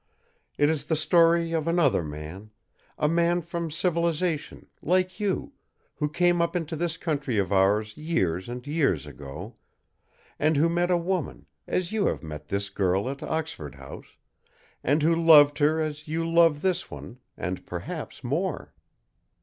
It 0.57 0.67
is 0.71 0.87
the 0.87 0.95
story 0.95 1.51
of 1.51 1.67
another 1.67 2.01
man 2.03 2.49
a 2.97 3.07
man 3.07 3.39
from 3.43 3.69
civilization, 3.69 4.65
like 4.81 5.19
you, 5.19 5.53
who 5.93 6.09
came 6.09 6.41
up 6.41 6.55
into 6.55 6.75
this 6.75 6.97
country 6.97 7.37
of 7.37 7.51
ours 7.51 7.95
years 7.97 8.49
and 8.49 8.65
years 8.65 9.05
ago, 9.05 9.57
and 10.39 10.57
who 10.57 10.69
met 10.69 10.89
a 10.89 10.97
woman, 10.97 11.45
as 11.67 11.91
you 11.91 12.07
have 12.07 12.23
met 12.23 12.47
this 12.47 12.71
girl 12.71 13.07
at 13.11 13.21
Oxford 13.21 13.75
House, 13.75 14.17
and 14.83 15.03
who 15.03 15.13
loved 15.13 15.59
her 15.59 15.79
as 15.79 16.07
you 16.07 16.27
love 16.27 16.63
this 16.63 16.89
one, 16.89 17.19
and 17.37 17.63
perhaps 17.67 18.23
more. 18.23 18.73